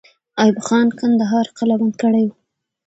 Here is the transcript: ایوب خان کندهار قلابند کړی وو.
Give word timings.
ایوب 0.41 0.57
خان 0.67 0.87
کندهار 0.99 1.45
قلابند 1.57 1.93
کړی 2.01 2.23
وو. 2.27 2.35